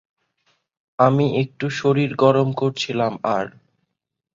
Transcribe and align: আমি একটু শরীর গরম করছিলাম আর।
আমি 0.99 1.25
একটু 1.41 1.65
শরীর 1.79 2.11
গরম 2.15 2.47
করছিলাম 2.53 3.13
আর। 3.35 3.45